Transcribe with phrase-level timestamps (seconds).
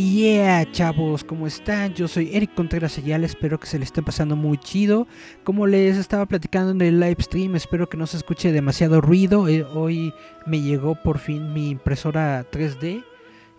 [0.00, 1.94] Yeah, chavos, ¿cómo están?
[1.94, 5.06] Yo soy Eric Contreras Ayala, espero que se le esté pasando muy chido.
[5.42, 9.48] Como les estaba platicando en el live stream, espero que no se escuche demasiado ruido.
[9.48, 10.12] Eh, hoy
[10.44, 13.04] me llegó por fin mi impresora 3D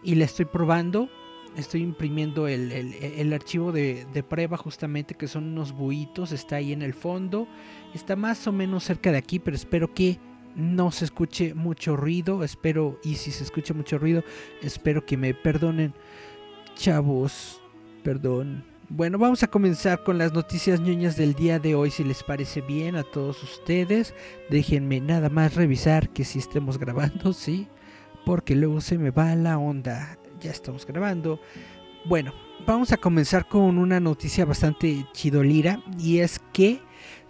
[0.04, 1.10] y la estoy probando.
[1.56, 6.72] Estoy imprimiendo el, el- archivo de, de prueba justamente, que son unos buitos, está ahí
[6.72, 7.48] en el fondo.
[7.96, 10.20] Está más o menos cerca de aquí, pero espero que
[10.56, 12.44] no se escuche mucho ruido.
[12.44, 14.24] Espero, y si se escucha mucho ruido,
[14.62, 15.94] espero que me perdonen
[16.76, 17.62] chavos,
[18.04, 18.64] perdón.
[18.90, 22.62] Bueno, vamos a comenzar con las noticias ñoñas del día de hoy, si les parece
[22.62, 24.14] bien a todos ustedes.
[24.50, 27.68] Déjenme nada más revisar que si estemos grabando, sí,
[28.26, 30.18] porque luego se me va la onda.
[30.40, 31.42] Ya estamos grabando.
[32.06, 32.34] Bueno,
[32.66, 36.80] vamos a comenzar con una noticia bastante chidolira y es que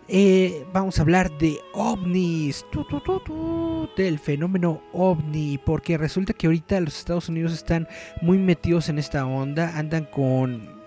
[0.08, 6.48] eh, vamos a hablar de ovnis, tu, tu, tu, del fenómeno ovni, porque resulta que
[6.48, 7.88] ahorita los Estados Unidos están
[8.22, 10.78] muy metidos en esta onda, andan con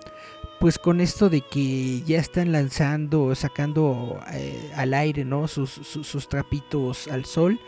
[0.59, 5.49] pues con esto de que ya están lanzando, sacando eh, al aire, ¿no?
[5.49, 7.59] Sus, sus trapitos al sol.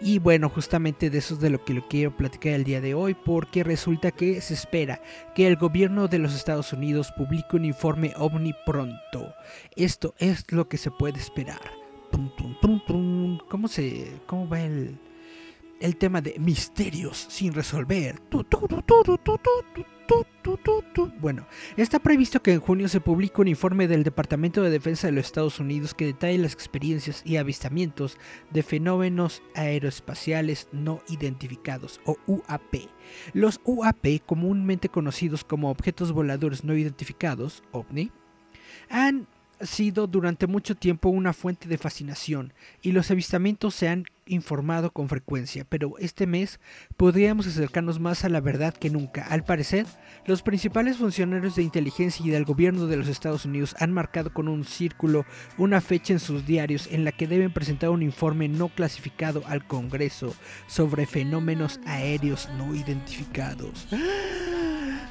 [0.00, 2.94] Y bueno, justamente de eso es de lo que le quiero platicar el día de
[2.94, 5.02] hoy, porque resulta que se espera
[5.34, 9.34] que el gobierno de los Estados Unidos publique un informe ovni pronto.
[9.74, 11.60] Esto es lo que se puede esperar.
[13.48, 14.98] ¿Cómo se, cómo va el,
[15.80, 18.20] el tema de misterios sin resolver.
[21.20, 21.46] Bueno,
[21.76, 25.26] está previsto que en junio se publique un informe del Departamento de Defensa de los
[25.26, 28.16] Estados Unidos que detalle las experiencias y avistamientos
[28.50, 32.88] de fenómenos aeroespaciales no identificados o UAP.
[33.34, 38.10] Los UAP, comúnmente conocidos como objetos voladores no identificados, OVNI,
[38.88, 39.26] han
[39.60, 45.08] sido durante mucho tiempo una fuente de fascinación y los avistamientos se han informado con
[45.08, 46.60] frecuencia, pero este mes
[46.96, 49.26] podríamos acercarnos más a la verdad que nunca.
[49.26, 49.86] Al parecer,
[50.26, 54.48] los principales funcionarios de inteligencia y del gobierno de los Estados Unidos han marcado con
[54.48, 55.24] un círculo
[55.56, 59.66] una fecha en sus diarios en la que deben presentar un informe no clasificado al
[59.66, 60.34] Congreso
[60.66, 63.88] sobre fenómenos aéreos no identificados.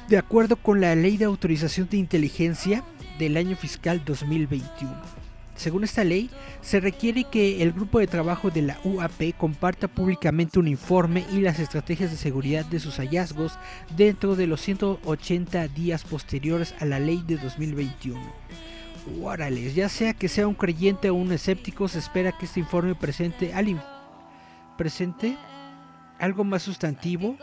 [0.08, 2.82] De acuerdo con la Ley de Autorización de Inteligencia
[3.18, 5.27] del año fiscal 2021.
[5.58, 6.30] Según esta ley,
[6.62, 11.40] se requiere que el grupo de trabajo de la UAP comparta públicamente un informe y
[11.40, 13.58] las estrategias de seguridad de sus hallazgos
[13.96, 18.20] dentro de los 180 días posteriores a la ley de 2021.
[19.20, 22.94] Órale, ya sea que sea un creyente o un escéptico, se espera que este informe
[22.94, 23.80] presente, al in-
[26.20, 27.36] algo más sustantivo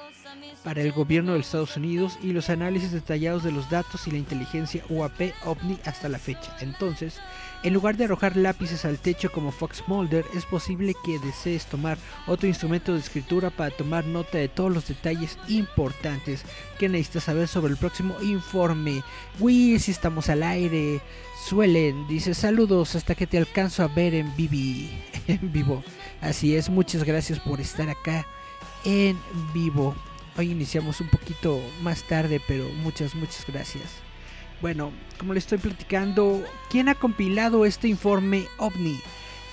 [0.64, 4.18] para el gobierno de Estados Unidos y los análisis detallados de los datos y la
[4.18, 6.56] inteligencia UAP OVNI hasta la fecha.
[6.62, 7.20] Entonces,
[7.66, 11.98] en lugar de arrojar lápices al techo como Fox Mulder, es posible que desees tomar
[12.28, 16.44] otro instrumento de escritura para tomar nota de todos los detalles importantes
[16.78, 19.02] que necesitas saber sobre el próximo informe.
[19.40, 21.02] Uy, si estamos al aire.
[21.44, 24.92] Suelen, dice saludos hasta que te alcanzo a ver en, vivi,
[25.28, 25.84] en vivo.
[26.22, 28.28] Así es, muchas gracias por estar acá
[28.84, 29.18] en
[29.56, 29.96] vivo.
[30.38, 34.05] Hoy iniciamos un poquito más tarde, pero muchas, muchas gracias.
[34.62, 39.00] Bueno, como le estoy platicando, ¿quién ha compilado este informe OVNI?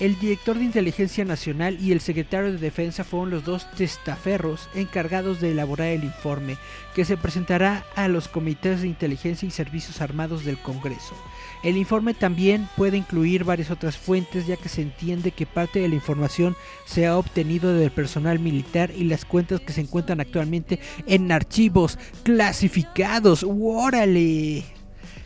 [0.00, 5.40] El director de Inteligencia Nacional y el secretario de Defensa fueron los dos testaferros encargados
[5.40, 6.56] de elaborar el informe,
[6.94, 11.14] que se presentará a los comités de inteligencia y servicios armados del Congreso.
[11.62, 15.88] El informe también puede incluir varias otras fuentes, ya que se entiende que parte de
[15.88, 20.80] la información se ha obtenido del personal militar y las cuentas que se encuentran actualmente
[21.06, 23.44] en archivos clasificados.
[23.46, 24.81] ¡Órale!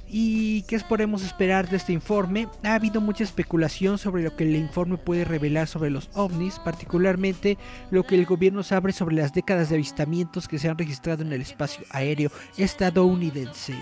[0.09, 2.47] ¿Y qué podemos esperar de este informe?
[2.63, 7.59] Ha habido mucha especulación sobre lo que el informe puede revelar sobre los ovnis, particularmente
[7.91, 11.33] lo que el gobierno sabe sobre las décadas de avistamientos que se han registrado en
[11.33, 13.75] el espacio aéreo estadounidense.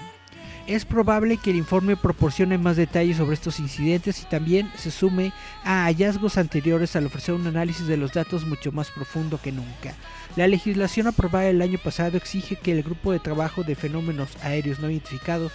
[0.66, 5.30] Es probable que el informe proporcione más detalles sobre estos incidentes y también se sume
[5.62, 9.94] a hallazgos anteriores al ofrecer un análisis de los datos mucho más profundo que nunca.
[10.36, 14.80] La legislación aprobada el año pasado exige que el grupo de trabajo de fenómenos aéreos
[14.80, 15.52] no identificados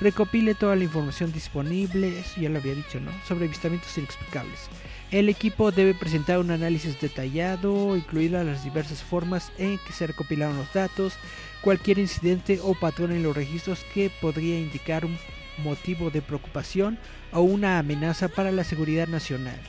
[0.00, 3.10] recopile toda la información disponible, ya lo había dicho, ¿no?
[3.28, 4.70] Sobre avistamientos inexplicables.
[5.10, 10.56] El equipo debe presentar un análisis detallado, incluidas las diversas formas en que se recopilaron
[10.56, 11.12] los datos,
[11.60, 15.18] cualquier incidente o patrón en los registros que podría indicar un
[15.58, 16.98] motivo de preocupación
[17.32, 19.60] o una amenaza para la seguridad nacional.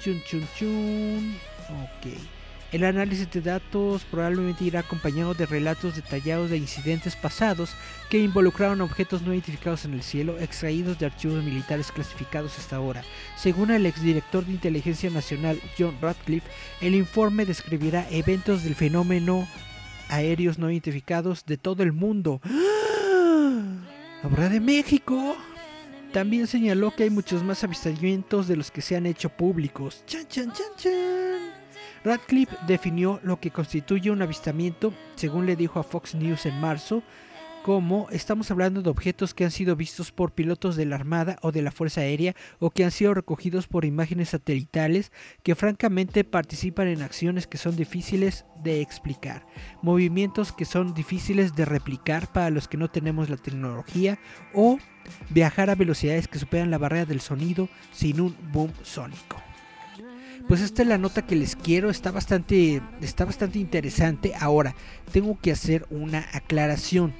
[0.00, 1.34] Chun chun chun.
[1.70, 2.39] Ok.
[2.72, 7.74] El análisis de datos probablemente irá acompañado de relatos detallados de incidentes pasados
[8.08, 13.02] que involucraron objetos no identificados en el cielo, extraídos de archivos militares clasificados hasta ahora.
[13.36, 16.48] Según el exdirector de Inteligencia Nacional John Radcliffe,
[16.80, 19.48] el informe describirá eventos del fenómeno
[20.08, 22.40] aéreos no identificados de todo el mundo.
[24.22, 25.36] ¿Habrá de México?
[26.12, 30.04] También señaló que hay muchos más avistamientos de los que se han hecho públicos.
[30.06, 31.59] Chan, chan, chan, chan.
[32.02, 37.02] Radcliffe definió lo que constituye un avistamiento, según le dijo a Fox News en marzo,
[37.62, 41.52] como estamos hablando de objetos que han sido vistos por pilotos de la Armada o
[41.52, 45.12] de la Fuerza Aérea o que han sido recogidos por imágenes satelitales
[45.42, 49.46] que francamente participan en acciones que son difíciles de explicar,
[49.82, 54.18] movimientos que son difíciles de replicar para los que no tenemos la tecnología
[54.54, 54.78] o
[55.28, 59.49] viajar a velocidades que superan la barrera del sonido sin un boom sónico.
[60.50, 64.32] Pues esta es la nota que les quiero, está bastante, está bastante interesante.
[64.34, 64.74] Ahora,
[65.12, 67.14] tengo que hacer una aclaración.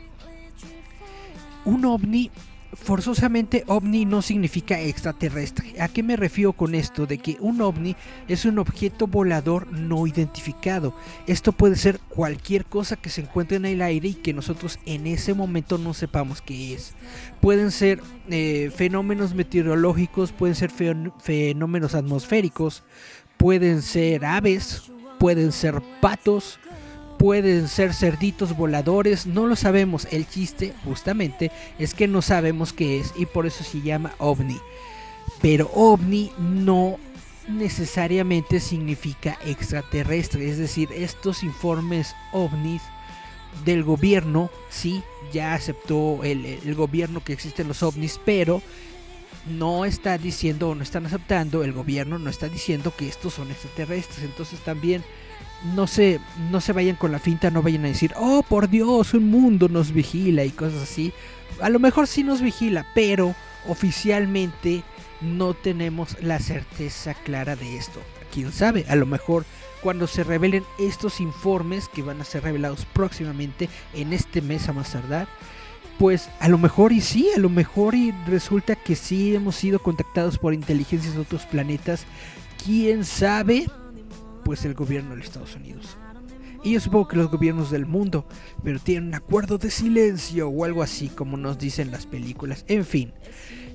[1.64, 2.32] Un ovni,
[2.72, 5.80] forzosamente ovni no significa extraterrestre.
[5.80, 7.06] ¿A qué me refiero con esto?
[7.06, 7.94] De que un ovni
[8.26, 10.94] es un objeto volador no identificado.
[11.26, 15.06] Esto puede ser cualquier cosa que se encuentre en el aire y que nosotros en
[15.06, 16.94] ese momento no sepamos qué es.
[17.40, 22.84] Pueden ser eh, fenómenos meteorológicos, pueden ser fenómenos atmosféricos,
[23.40, 24.82] pueden ser aves,
[25.18, 26.60] pueden ser patos,
[27.18, 30.06] pueden ser cerditos voladores, no lo sabemos.
[30.10, 34.58] El chiste justamente es que no sabemos qué es y por eso se llama ovni.
[35.40, 36.98] Pero ovni no
[37.48, 42.82] necesariamente significa extraterrestre, es decir, estos informes ovnis
[43.64, 45.02] del gobierno, sí,
[45.32, 48.60] ya aceptó el, gobierno que existen los ovnis, pero
[49.46, 53.50] no está diciendo o no están aceptando, el gobierno no está diciendo que estos son
[53.50, 55.02] extraterrestres, entonces también
[55.74, 56.20] no se,
[56.50, 59.68] no se vayan con la finta, no vayan a decir, oh por Dios, un mundo
[59.68, 61.12] nos vigila y cosas así.
[61.60, 63.34] A lo mejor sí nos vigila, pero
[63.68, 64.82] oficialmente
[65.20, 68.00] no tenemos la certeza clara de esto.
[68.32, 69.44] Quién sabe, a lo mejor
[69.82, 74.72] cuando se revelen estos informes que van a ser revelados próximamente en este mes a
[74.72, 75.26] más tardar,
[76.00, 79.80] pues a lo mejor y sí, a lo mejor y resulta que sí hemos sido
[79.80, 82.06] contactados por inteligencias de otros planetas.
[82.64, 83.66] Quién sabe,
[84.42, 85.98] pues el gobierno de los Estados Unidos.
[86.64, 88.24] Y yo supongo que los gobiernos del mundo,
[88.64, 92.64] pero tienen un acuerdo de silencio o algo así como nos dicen las películas.
[92.66, 93.12] En fin,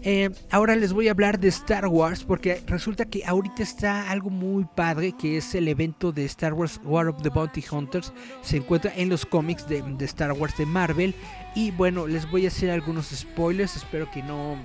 [0.07, 4.29] eh, ahora les voy a hablar de Star Wars porque resulta que ahorita está algo
[4.29, 8.13] muy padre que es el evento de Star Wars War of the Bounty Hunters.
[8.43, 11.15] Se encuentra en los cómics de, Star Wars de Marvel.
[11.55, 13.77] Y bueno, les voy a hacer algunos spoilers.
[13.77, 14.57] Espero que no,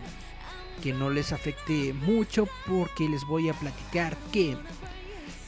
[0.83, 4.59] que no les afecte mucho porque les voy a platicar que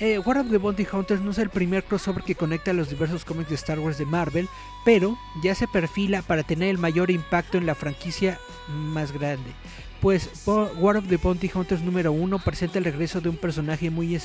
[0.00, 3.26] eh, War of the Bounty Hunters no es el primer crossover que conecta los diversos
[3.26, 4.48] cómics de Star Wars de Marvel,
[4.86, 8.38] pero ya se perfila para tener el mayor impacto en la franquicia
[8.68, 9.52] más grande.
[10.00, 14.20] Pues War of the Bounty Hunters número 1 presenta el regreso de un personaje muy,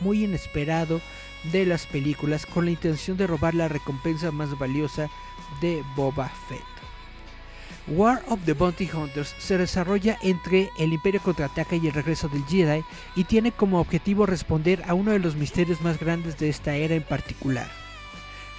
[0.00, 1.00] muy inesperado
[1.50, 5.08] de las películas con la intención de robar la recompensa más valiosa
[5.60, 6.60] de Boba Fett.
[7.88, 12.44] War of the Bounty Hunters se desarrolla entre el Imperio contraataca y el regreso del
[12.44, 12.84] Jedi
[13.16, 16.94] y tiene como objetivo responder a uno de los misterios más grandes de esta era
[16.94, 17.68] en particular.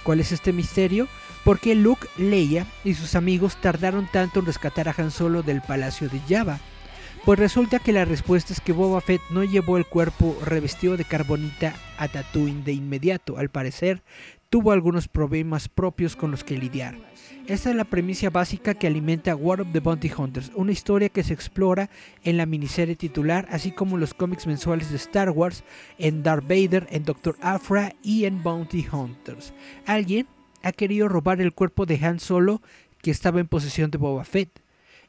[0.02, 1.08] ¿Cuál es este misterio?
[1.44, 5.60] ¿Por qué Luke, Leia y sus amigos tardaron tanto en rescatar a Han Solo del
[5.60, 6.58] palacio de Java?
[7.26, 11.04] Pues resulta que la respuesta es que Boba Fett no llevó el cuerpo revestido de
[11.04, 13.36] carbonita a Tatooine de inmediato.
[13.36, 14.02] Al parecer,
[14.48, 16.96] tuvo algunos problemas propios con los que lidiar.
[17.46, 21.22] Esta es la premisa básica que alimenta War of the Bounty Hunters, una historia que
[21.22, 21.90] se explora
[22.22, 25.62] en la miniserie titular, así como en los cómics mensuales de Star Wars,
[25.98, 29.52] en Darth Vader, en Doctor Afra y en Bounty Hunters.
[29.84, 30.26] Alguien
[30.64, 32.62] ha querido robar el cuerpo de Han Solo
[33.02, 34.48] que estaba en posesión de Boba Fett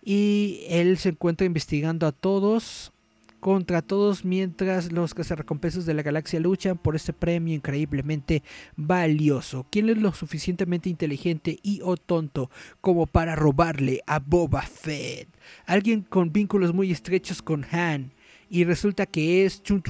[0.03, 2.91] y él se encuentra investigando a todos
[3.39, 8.43] contra todos mientras los cazarrecompensas de la galaxia luchan por este premio increíblemente
[8.75, 9.65] valioso.
[9.69, 12.49] ¿Quién es lo suficientemente inteligente y o tonto
[12.81, 15.29] como para robarle a Boba Fett?
[15.65, 18.11] Alguien con vínculos muy estrechos con Han
[18.49, 19.83] y resulta que es chun,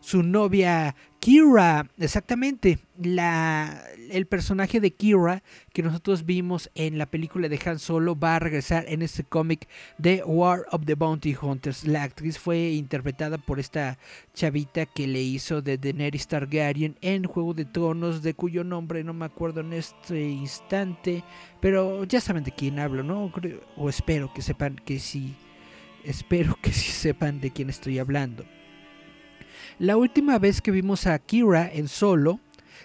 [0.00, 7.48] su novia Kira, exactamente, la, el personaje de Kira que nosotros vimos en la película
[7.48, 11.86] de Han Solo va a regresar en este cómic de War of the Bounty Hunters.
[11.86, 14.00] La actriz fue interpretada por esta
[14.34, 19.14] chavita que le hizo de Daenerys Targaryen en Juego de Tronos, de cuyo nombre no
[19.14, 21.22] me acuerdo en este instante,
[21.60, 23.32] pero ya saben de quién hablo, ¿no?
[23.76, 25.36] O espero que sepan que sí.
[26.02, 28.44] Espero que sí sepan de quién estoy hablando.
[29.78, 32.40] La última vez que vimos a Kira en solo,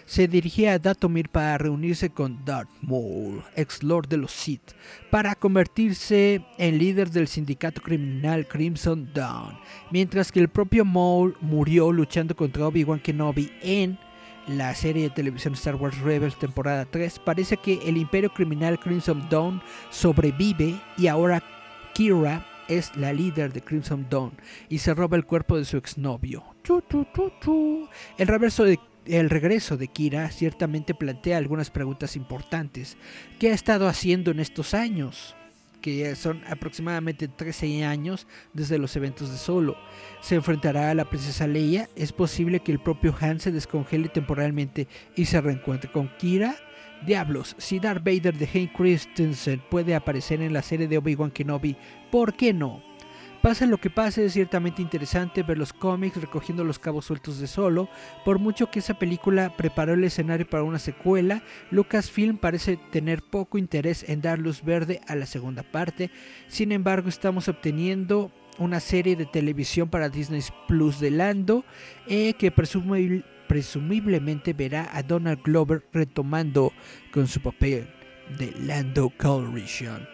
[0.06, 4.72] se dirigía a Datomir para reunirse con Darth Maul, ex Lord de los Sith,
[5.10, 9.58] para convertirse en líder del sindicato criminal Crimson Dawn,
[9.90, 13.98] mientras que el propio Maul murió luchando contra Obi-Wan Kenobi en
[14.46, 19.28] la serie de televisión Star Wars Rebels temporada 3, parece que el imperio criminal Crimson
[19.28, 21.42] Dawn sobrevive y ahora
[21.92, 24.32] Kira es la líder de Crimson Dawn
[24.68, 26.44] y se roba el cuerpo de su exnovio.
[28.18, 32.98] El reverso de el regreso de Kira ciertamente plantea algunas preguntas importantes.
[33.38, 35.34] ¿Qué ha estado haciendo en estos años?
[35.80, 39.76] que son aproximadamente 13 años desde los eventos de Solo.
[40.20, 41.88] ¿Se enfrentará a la princesa Leia?
[41.96, 46.56] ¿Es posible que el propio Han se descongele temporalmente y se reencuentre con Kira?
[47.06, 51.76] Diablos, si Darth Vader de Hayden Christensen puede aparecer en la serie de Obi-Wan Kenobi,
[52.10, 52.82] ¿por qué no?
[53.42, 57.46] Pase lo que pase, es ciertamente interesante ver los cómics recogiendo los cabos sueltos de
[57.46, 57.88] solo.
[58.24, 63.56] Por mucho que esa película preparó el escenario para una secuela, Lucasfilm parece tener poco
[63.56, 66.10] interés en dar luz verde a la segunda parte.
[66.48, 71.64] Sin embargo, estamos obteniendo una serie de televisión para Disney Plus de Lando
[72.08, 72.50] eh, que
[73.48, 76.72] presumiblemente verá a Donald Glover retomando
[77.12, 77.88] con su papel
[78.38, 80.06] de Lando Calrissian.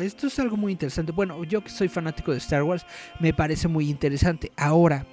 [0.00, 1.12] Esto es algo muy interesante.
[1.12, 2.84] Bueno, yo que soy fanático de Star Wars,
[3.20, 4.52] me parece muy interesante.
[4.56, 5.06] Ahora,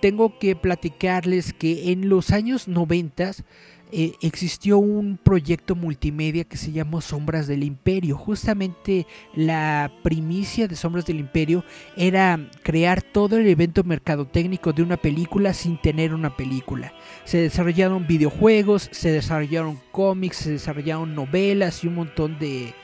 [0.00, 3.32] tengo que platicarles que en los años 90
[3.92, 8.16] eh, existió un proyecto multimedia que se llamó Sombras del Imperio.
[8.16, 11.64] Justamente la primicia de Sombras del Imperio
[11.96, 16.92] era crear todo el evento mercadotécnico de una película sin tener una película.
[17.24, 22.74] Se desarrollaron videojuegos, se desarrollaron cómics, se desarrollaron novelas y un montón de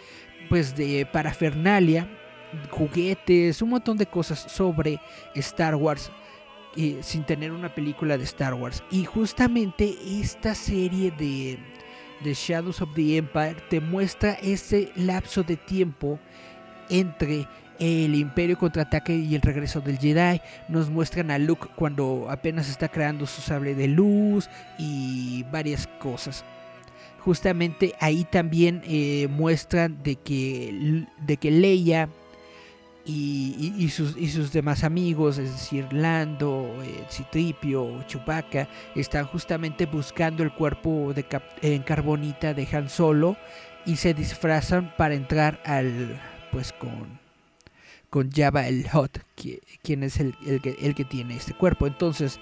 [0.49, 2.09] pues de parafernalia,
[2.71, 5.01] juguetes, un montón de cosas sobre
[5.35, 6.11] Star Wars
[7.03, 8.83] sin tener una película de Star Wars.
[8.91, 11.59] Y justamente esta serie de,
[12.23, 16.19] Shadows of the Empire te muestra ese lapso de tiempo
[16.89, 17.47] entre
[17.79, 20.41] el Imperio contraataque y el regreso del Jedi.
[20.69, 26.45] Nos muestran a Luke cuando apenas está creando su sable de luz y varias cosas.
[27.21, 32.09] Justamente ahí también eh, muestran de que, de que Leia
[33.09, 40.43] y, sus, y, sus, demás amigos, es decir, Lando, eh, Citripio, Chewbacca, están justamente buscando
[40.43, 41.25] el cuerpo de
[41.63, 43.37] en carbonita de Han Solo
[43.85, 46.21] y se disfrazan para entrar al,
[46.51, 47.21] pues con,
[48.11, 49.21] con Java el Hot,
[49.83, 51.87] quien es el, el, que, el que tiene este cuerpo.
[51.87, 52.41] Entonces,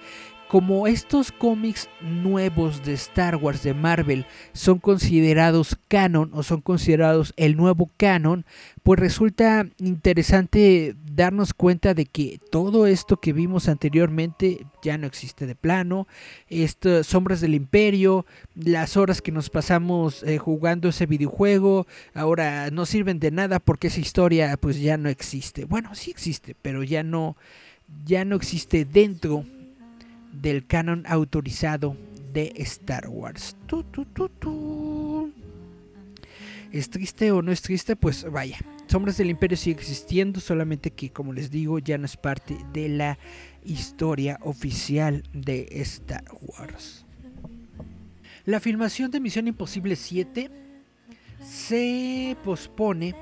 [0.49, 7.33] como estos cómics nuevos de Star Wars de Marvel son considerados canon o son considerados
[7.37, 8.45] el nuevo canon,
[8.83, 15.47] pues resulta interesante darnos cuenta de que todo esto que vimos anteriormente ya no existe
[15.47, 16.07] de plano.
[16.49, 22.87] Estas sombras del imperio, las horas que nos pasamos eh, jugando ese videojuego, ahora no
[22.87, 25.65] sirven de nada porque esa historia pues ya no existe.
[25.65, 27.37] Bueno, sí existe, pero ya no
[28.07, 29.45] ya no existe dentro
[30.41, 31.97] del canon autorizado
[32.33, 33.57] de Star Wars.
[36.73, 37.97] ¿Es triste o no es triste?
[37.97, 42.17] Pues vaya, Sombras del Imperio sigue existiendo, solamente que como les digo ya no es
[42.17, 43.19] parte de la
[43.64, 47.05] historia oficial de Star Wars.
[48.45, 50.50] La filmación de Misión Imposible 7
[51.43, 53.14] se pospone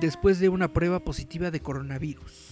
[0.00, 2.45] después de una prueba positiva de coronavirus.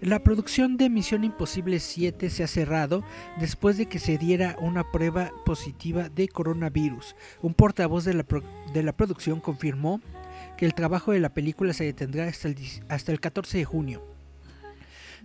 [0.00, 3.02] La producción de Misión Imposible 7 se ha cerrado
[3.40, 7.16] después de que se diera una prueba positiva de coronavirus.
[7.40, 8.26] Un portavoz de la,
[8.74, 10.02] de la producción confirmó
[10.58, 12.56] que el trabajo de la película se detendrá hasta el,
[12.88, 14.02] hasta el 14 de junio.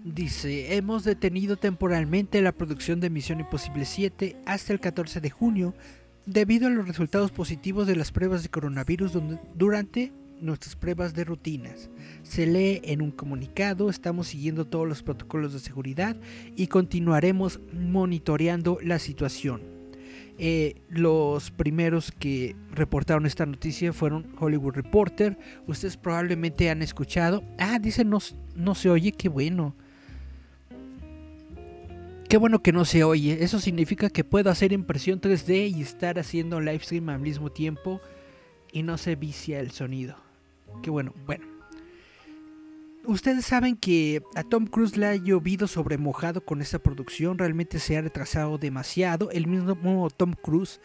[0.04, 5.76] Dice, hemos detenido temporalmente la producción de Misión Imposible 7 hasta el 14 de junio
[6.26, 9.18] debido a los resultados positivos de las pruebas de coronavirus
[9.54, 11.90] durante nuestras pruebas de rutinas.
[12.24, 16.18] Se lee en un comunicado, estamos siguiendo todos los protocolos de seguridad
[16.56, 19.62] y continuaremos monitoreando la situación.
[20.44, 25.38] Eh, los primeros que reportaron esta noticia fueron Hollywood Reporter.
[25.68, 27.44] Ustedes probablemente han escuchado.
[27.60, 28.18] Ah, dice no,
[28.56, 29.76] no se oye, qué bueno.
[32.28, 33.44] Qué bueno que no se oye.
[33.44, 38.02] Eso significa que puedo hacer impresión 3D y estar haciendo live stream al mismo tiempo
[38.72, 40.16] y no se vicia el sonido.
[40.82, 41.14] Qué bueno.
[41.26, 41.46] Bueno.
[43.06, 47.38] Ustedes saben que a Tom Cruise le ha llovido sobre mojado con esta producción.
[47.40, 49.32] Realmente se ha retrasado demasiado.
[49.32, 50.80] El mismo Tom Cruise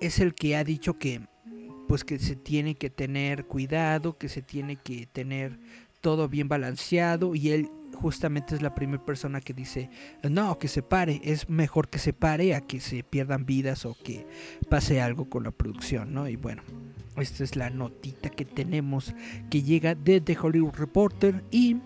[0.00, 1.22] es el que ha dicho que
[1.88, 5.58] pues que se tiene que tener cuidado, que se tiene que tener
[6.00, 9.88] todo bien balanceado y él justamente es la primera persona que dice,
[10.22, 13.96] no, que se pare, es mejor que se pare a que se pierdan vidas o
[14.02, 14.26] que
[14.68, 16.28] pase algo con la producción, ¿no?
[16.28, 16.62] Y bueno,
[17.16, 19.14] esta es la notita que tenemos
[19.50, 21.76] que llega desde Hollywood Reporter y...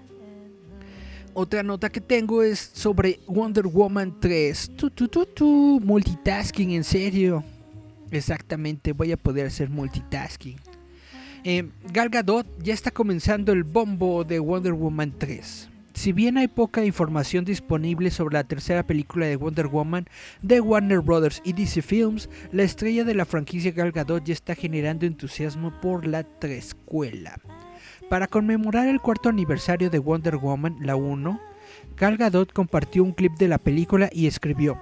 [1.35, 4.73] Otra nota que tengo es sobre Wonder Woman 3.
[4.75, 5.81] Tu.
[5.85, 7.45] Multitasking, en serio.
[8.11, 10.57] Exactamente, voy a poder hacer multitasking.
[11.45, 15.69] Eh, Gal Gadot ya está comenzando el bombo de Wonder Woman 3.
[15.99, 20.07] Si bien hay poca información disponible sobre la tercera película de Wonder Woman
[20.43, 21.43] de Warner Bros.
[21.45, 26.07] y DC Films, la estrella de la franquicia Gal Gadot ya está generando entusiasmo por
[26.07, 27.41] la trescuela.
[28.09, 31.41] Para conmemorar el cuarto aniversario de Wonder Woman, la 1,
[31.97, 34.79] Gal Gadot compartió un clip de la película y escribió: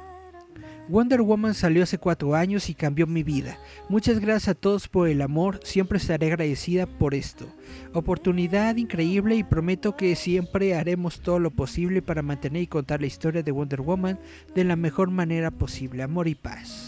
[0.89, 3.59] Wonder Woman salió hace cuatro años y cambió mi vida.
[3.89, 7.47] Muchas gracias a todos por el amor, siempre estaré agradecida por esto.
[7.93, 13.09] Oportunidad increíble y prometo que siempre haremos todo lo posible para mantener y contar la
[13.09, 14.21] historia de Wonder Woman
[14.55, 16.05] de la mejor manera posible.
[16.05, 16.86] Amor y paz.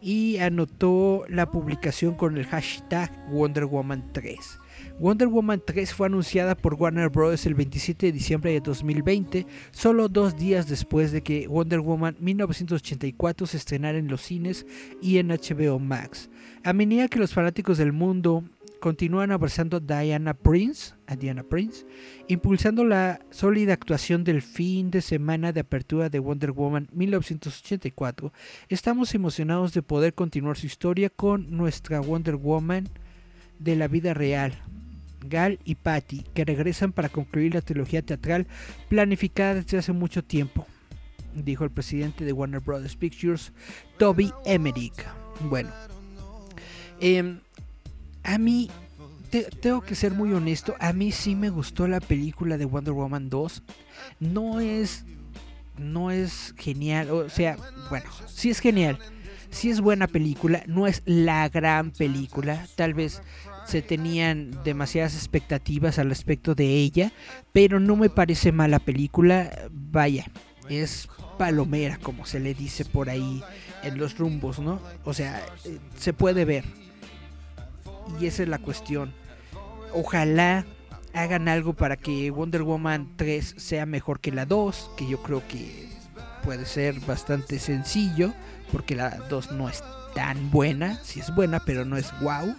[0.00, 4.58] Y anotó la publicación con el hashtag Wonder Woman 3.
[5.00, 7.46] Wonder Woman 3 fue anunciada por Warner Bros.
[7.46, 13.46] el 27 de diciembre de 2020, solo dos días después de que Wonder Woman 1984
[13.46, 14.66] se estrenara en los cines
[15.00, 16.30] y en HBO Max.
[16.64, 18.44] A medida que los fanáticos del mundo
[18.80, 21.84] continúan abrazando a Diana Prince, a Diana Prince,
[22.28, 28.32] impulsando la sólida actuación del fin de semana de apertura de Wonder Woman 1984,
[28.68, 32.88] estamos emocionados de poder continuar su historia con nuestra Wonder Woman
[33.58, 34.52] de la vida real,
[35.26, 38.46] Gal y Patty, que regresan para concluir la trilogía teatral
[38.88, 40.66] planificada desde hace mucho tiempo,
[41.34, 42.96] dijo el presidente de Warner Bros.
[42.96, 43.52] Pictures,
[43.98, 45.04] Toby Emmerich.
[45.40, 45.70] Bueno,
[47.00, 47.40] em,
[48.28, 48.70] a mí,
[49.60, 53.30] tengo que ser muy honesto, a mí sí me gustó la película de Wonder Woman
[53.30, 53.62] 2.
[54.20, 55.04] No es,
[55.78, 57.56] no es genial, o sea,
[57.88, 58.98] bueno, sí es genial.
[59.50, 63.22] Sí es buena película, no es la gran película, tal vez
[63.66, 67.12] se tenían demasiadas expectativas al respecto de ella,
[67.52, 70.26] pero no me parece mala película, vaya,
[70.68, 73.42] es palomera como se le dice por ahí
[73.82, 74.82] en los rumbos, ¿no?
[75.04, 76.64] O sea, eh, se puede ver.
[78.20, 79.12] Y esa es la cuestión.
[79.92, 80.64] Ojalá
[81.14, 85.42] hagan algo para que Wonder Woman 3 sea mejor que la 2, que yo creo
[85.48, 85.88] que
[86.44, 88.32] puede ser bastante sencillo,
[88.72, 89.82] porque la 2 no es
[90.14, 92.54] tan buena, si es buena, pero no es wow.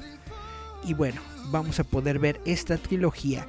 [0.84, 3.48] Y bueno, vamos a poder ver esta trilogía.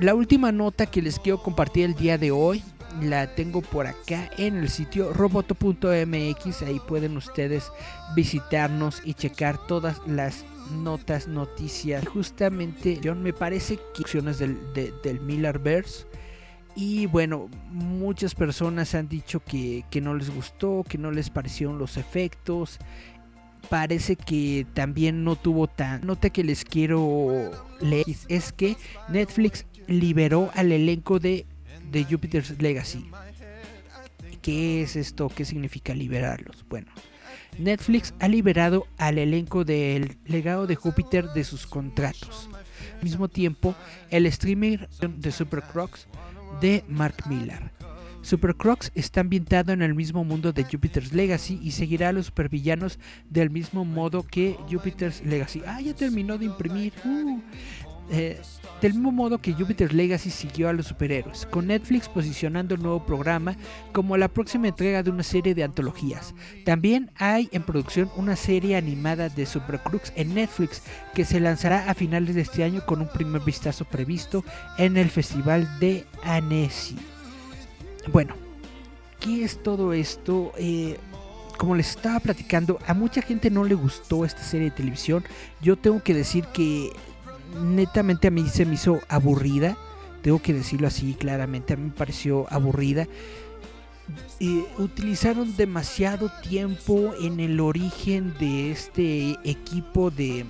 [0.00, 2.62] La última nota que les quiero compartir el día de hoy
[3.02, 6.62] la tengo por acá en el sitio roboto.mx.
[6.62, 7.70] Ahí pueden ustedes
[8.14, 12.06] visitarnos y checar todas las notas, noticias.
[12.06, 14.58] Justamente, John, me parece que del,
[15.02, 16.06] del Millerverse.
[16.74, 21.78] Y bueno, muchas personas han dicho que, que no les gustó, que no les parecieron
[21.78, 22.78] los efectos
[23.66, 26.06] parece que también no tuvo tan...
[26.06, 28.76] Nota que les quiero leer es que
[29.08, 31.46] Netflix liberó al elenco de,
[31.90, 33.10] de Jupiter's Legacy.
[34.42, 35.28] ¿Qué es esto?
[35.28, 36.64] ¿Qué significa liberarlos?
[36.68, 36.92] Bueno,
[37.58, 42.48] Netflix ha liberado al elenco del legado de Júpiter de sus contratos.
[42.96, 43.74] Al mismo tiempo,
[44.10, 46.06] el streamer de Super Crocs
[46.60, 47.72] de Mark Miller
[48.26, 52.26] Super Crocs está ambientado en el mismo mundo de Jupiter's Legacy y seguirá a los
[52.26, 52.98] supervillanos
[53.30, 55.62] del mismo modo que Jupiter's Legacy.
[55.64, 56.92] Ah, ya terminó de imprimir.
[57.04, 57.40] Uh.
[58.10, 58.40] Eh,
[58.80, 63.04] del mismo modo que Jupiter's Legacy siguió a los superhéroes, con Netflix posicionando el nuevo
[63.04, 63.56] programa
[63.92, 66.34] como la próxima entrega de una serie de antologías.
[66.64, 70.82] También hay en producción una serie animada de Super Crux en Netflix
[71.14, 74.44] que se lanzará a finales de este año con un primer vistazo previsto
[74.76, 76.96] en el Festival de Annecy.
[78.12, 78.34] Bueno,
[79.20, 80.52] ¿qué es todo esto?
[80.58, 80.98] Eh,
[81.56, 85.24] como les estaba platicando, a mucha gente no le gustó esta serie de televisión.
[85.62, 86.90] Yo tengo que decir que
[87.60, 89.76] netamente a mí se me hizo aburrida.
[90.22, 93.06] Tengo que decirlo así claramente, a mí me pareció aburrida.
[94.78, 100.46] utilizaron demasiado tiempo en el origen de este equipo de,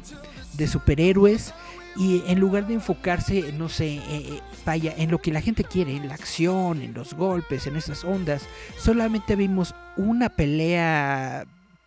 [0.54, 1.52] de superhéroes
[1.96, 5.64] y en lugar de enfocarse, no sé, eh, eh, vaya, en lo que la gente
[5.64, 8.42] quiere, en la acción, en los golpes, en esas ondas,
[8.78, 11.46] solamente vimos una pelea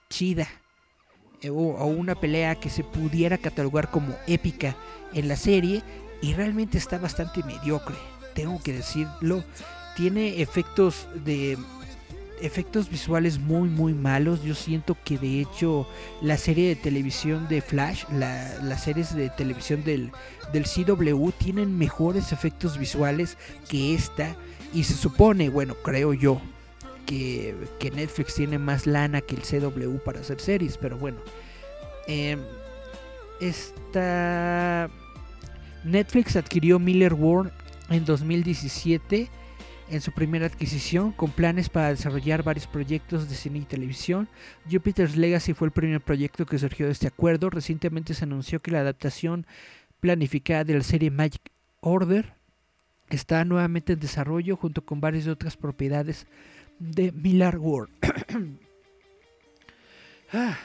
[0.10, 0.48] chida
[1.42, 4.76] eh, o, una pelea que se pudiera catalogar como épica
[5.14, 5.84] en la serie
[6.22, 7.96] y realmente está bastante mediocre,
[8.36, 9.44] tengo que decirlo.
[9.96, 11.58] Tiene efectos de
[12.42, 14.44] efectos visuales muy muy malos.
[14.44, 15.88] Yo siento que de hecho
[16.22, 20.12] la serie de televisión de Flash, las series de televisión del,
[20.54, 23.38] del CW tienen mejores efectos visuales
[23.70, 24.36] que esta.
[24.74, 26.40] Y se supone, bueno, creo yo,
[27.10, 30.78] que, Netflix tiene más lana que el CW para hacer series.
[30.78, 31.18] Pero bueno.
[32.08, 32.40] Em,
[33.42, 34.90] esta...
[35.84, 37.52] Netflix adquirió Miller World
[37.90, 39.30] en 2017
[39.90, 44.28] en su primera adquisición con planes para desarrollar varios proyectos de cine y televisión.
[44.70, 47.50] Jupiter's Legacy fue el primer proyecto que surgió de este acuerdo.
[47.50, 49.48] Recientemente se anunció que la adaptación
[50.00, 51.42] planificada de la serie Magic
[51.80, 52.34] Order
[53.10, 56.28] está nuevamente en desarrollo junto con varias otras propiedades
[56.80, 57.92] de Miller World.
[60.34, 60.58] ah,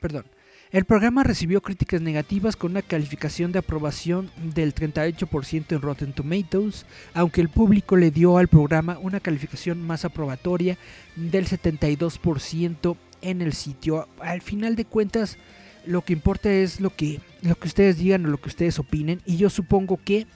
[0.00, 0.24] perdón.
[0.72, 6.86] El programa recibió críticas negativas con una calificación de aprobación del 38% en Rotten Tomatoes,
[7.12, 10.78] aunque el público le dio al programa una calificación más aprobatoria
[11.16, 14.06] del 72% en el sitio.
[14.20, 15.38] Al final de cuentas,
[15.86, 19.20] lo que importa es lo que, lo que ustedes digan o lo que ustedes opinen,
[19.26, 20.28] y yo supongo que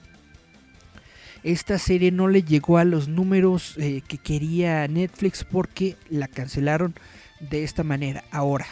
[1.45, 6.95] esta serie no le llegó a los números eh, que quería Netflix porque la cancelaron
[7.39, 8.23] de esta manera.
[8.31, 8.65] Ahora,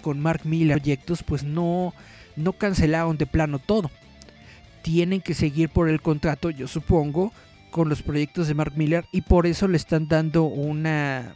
[0.00, 1.92] con Mark Miller proyectos, pues no,
[2.36, 3.90] no cancelaron de plano todo.
[4.82, 7.32] Tienen que seguir por el contrato, yo supongo,
[7.72, 11.34] con los proyectos de Mark Miller y por eso le están dando una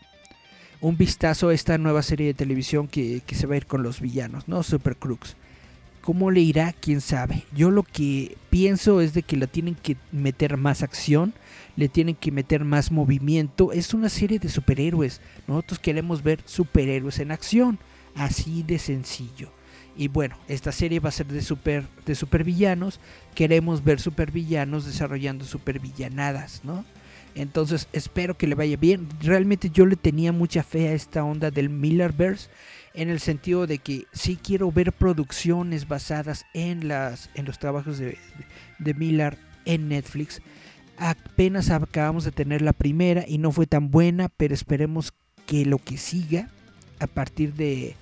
[0.80, 3.82] un vistazo a esta nueva serie de televisión que, que se va a ir con
[3.82, 4.62] los villanos, ¿no?
[4.62, 5.34] Super Crooks.
[6.04, 6.74] ¿Cómo le irá?
[6.74, 7.44] ¿Quién sabe?
[7.56, 11.32] Yo lo que pienso es de que le tienen que meter más acción,
[11.76, 13.72] le tienen que meter más movimiento.
[13.72, 15.22] Es una serie de superhéroes.
[15.48, 17.78] Nosotros queremos ver superhéroes en acción.
[18.14, 19.50] Así de sencillo.
[19.96, 23.00] Y bueno, esta serie va a ser de super de supervillanos.
[23.34, 26.84] Queremos ver supervillanos desarrollando supervillanadas, ¿no?
[27.34, 29.08] Entonces espero que le vaya bien.
[29.22, 32.50] Realmente yo le tenía mucha fe a esta onda del Millerverse
[32.94, 37.98] en el sentido de que sí quiero ver producciones basadas en las en los trabajos
[37.98, 38.18] de,
[38.78, 40.40] de Miller en Netflix.
[40.96, 45.12] Apenas acabamos de tener la primera y no fue tan buena, pero esperemos
[45.46, 46.50] que lo que siga
[47.00, 47.96] a partir de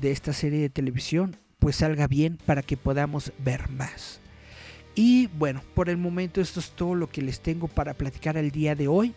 [0.00, 4.20] de esta serie de televisión pues salga bien para que podamos ver más.
[4.94, 8.50] Y bueno, por el momento esto es todo lo que les tengo para platicar el
[8.50, 9.14] día de hoy.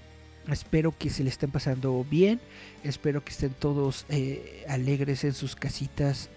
[0.50, 2.40] Espero que se le estén pasando bien.
[2.84, 6.30] Espero que estén todos eh, alegres en sus casitas,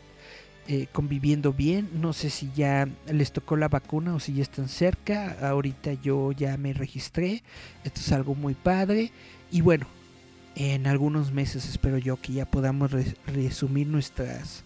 [0.68, 1.88] eh, conviviendo bien.
[1.94, 5.36] No sé si ya les tocó la vacuna o si ya están cerca.
[5.48, 7.42] Ahorita yo ya me registré.
[7.82, 9.10] Esto es algo muy padre.
[9.50, 9.86] Y bueno,
[10.54, 12.92] en algunos meses espero yo que ya podamos
[13.26, 14.64] resumir nuestras,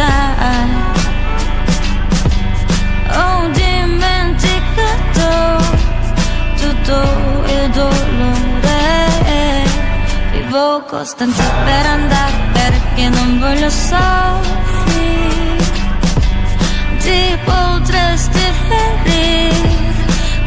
[0.00, 0.70] sai
[3.26, 5.30] Un dimenticato
[6.60, 6.96] Tutto
[7.46, 8.78] il é dolore
[9.26, 9.64] é, é.
[10.32, 15.00] Vivo costante per andare Perché non voglio Tipo
[17.02, 19.78] Ti potresti ferire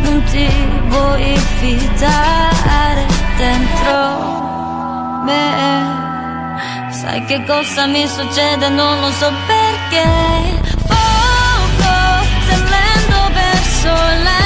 [0.01, 0.47] Non ti
[0.89, 3.05] vuoi fidare
[3.37, 4.31] Dentro
[5.25, 6.02] me.
[7.03, 10.03] Sai che cosa mi succede, non lo so perché.
[10.87, 13.91] Fuoco, salendo verso
[14.23, 14.42] la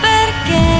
[0.00, 0.73] perché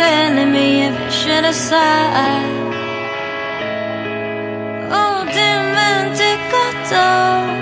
[0.00, 2.74] an enemy of genocide.
[4.90, 7.59] Oh, demanded God.